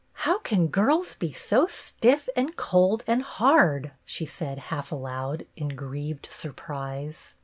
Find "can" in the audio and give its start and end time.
0.39-0.65